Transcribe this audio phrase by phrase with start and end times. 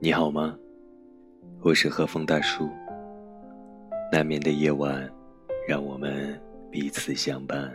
[0.00, 0.56] 你好吗？
[1.60, 2.70] 我是和风大叔。
[4.12, 5.10] 难眠的夜晚，
[5.66, 6.40] 让我们
[6.70, 7.68] 彼此相伴。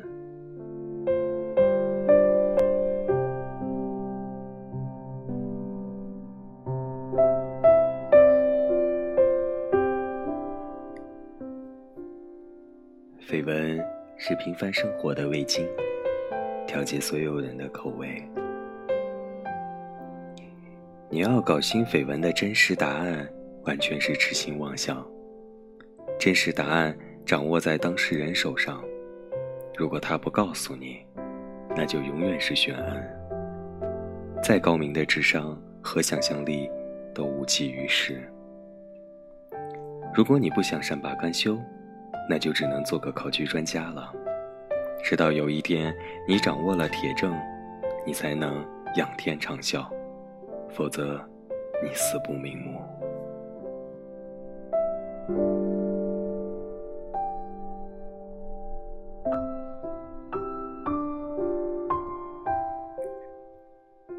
[13.19, 13.85] 绯闻
[14.17, 15.67] 是平凡生活的味精，
[16.65, 18.23] 调节所有人的口味。
[21.13, 23.29] 你要搞新绯闻的真实答案，
[23.65, 25.05] 完全是痴心妄想。
[26.19, 28.83] 真实答案掌握在当事人手上，
[29.77, 31.05] 如果他不告诉你，
[31.77, 33.07] 那就永远是悬案。
[34.41, 36.67] 再高明的智商和想象力，
[37.13, 38.19] 都无济于事。
[40.15, 41.59] 如果你不想善罢甘休，
[42.27, 44.11] 那就只能做个考据专家了。
[45.03, 45.95] 直到有一天
[46.27, 47.39] 你掌握了铁证，
[48.03, 49.85] 你才能仰天长啸。
[50.73, 51.23] 否则，
[51.83, 52.81] 你死不瞑目。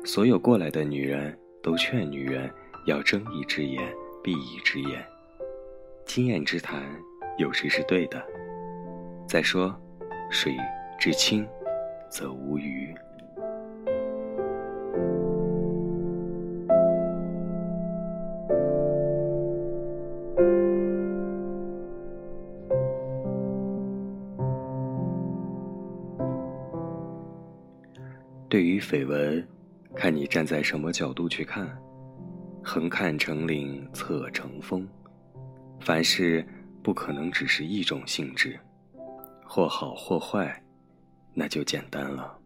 [0.04, 2.48] 所有过来的女人都劝女人
[2.86, 3.82] 要睁一只眼
[4.22, 5.04] 闭一只眼，
[6.04, 6.84] 经验之谈
[7.36, 8.22] 有时是对的。
[9.26, 9.74] 再说，
[10.30, 10.54] 水
[11.00, 11.44] 至清
[12.08, 12.94] 则无鱼。
[28.54, 29.44] 对于绯闻，
[29.96, 31.76] 看你站在什么角度去看。
[32.62, 34.86] 横看成岭侧成峰，
[35.80, 36.46] 凡事
[36.80, 38.56] 不可能只是一种性质，
[39.44, 40.62] 或好或坏，
[41.34, 42.38] 那就简单了。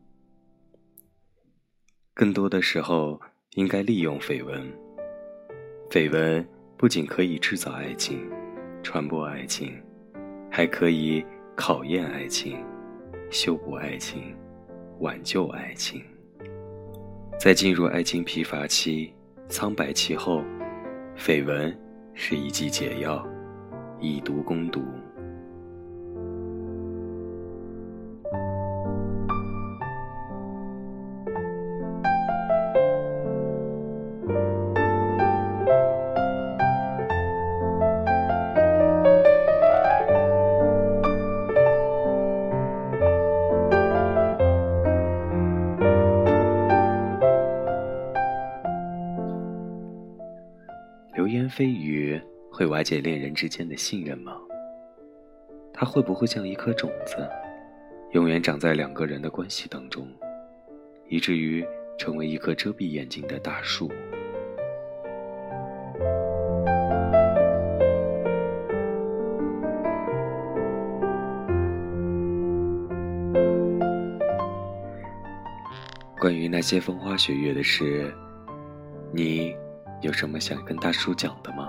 [2.15, 3.21] 更多的时候，
[3.57, 4.67] 应该利用绯闻。
[5.91, 6.43] 绯闻
[6.79, 8.27] 不仅可以制造爱情、
[8.83, 9.79] 传播爱情，
[10.51, 11.23] 还可以
[11.55, 12.57] 考验爱情、
[13.31, 14.35] 修补爱情。
[15.01, 16.03] 挽救爱情，
[17.39, 19.13] 在进入爱情疲乏期、
[19.49, 20.43] 苍白期后，
[21.17, 21.77] 绯闻
[22.15, 23.25] 是一剂解药，
[24.01, 24.83] 以毒攻毒。
[51.29, 52.19] 流言蜚语
[52.51, 54.33] 会瓦解恋人之间的信任吗？
[55.75, 57.17] 它会不会像一颗种子，
[58.13, 60.09] 永远长在两个人的关系当中，
[61.07, 61.63] 以至于
[61.99, 63.91] 成为一棵遮蔽眼睛的大树？
[76.19, 78.11] 关于那些风花雪月的事，
[79.13, 79.55] 你？
[80.01, 81.69] 有什么想跟大叔讲的吗？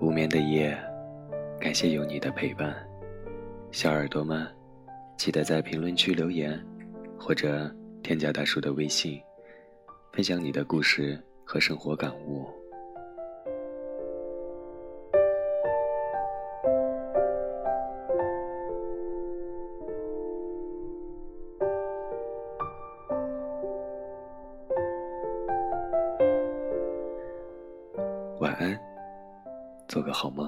[0.00, 0.76] 无眠的夜，
[1.60, 2.74] 感谢有你的陪伴，
[3.70, 4.44] 小耳朵们，
[5.16, 6.60] 记得在评论区留言，
[7.16, 7.72] 或者
[8.02, 9.22] 添加大叔的微信，
[10.12, 12.46] 分享你的故事和生活感悟。
[28.54, 28.78] 晚安，
[29.88, 30.46] 做个好梦。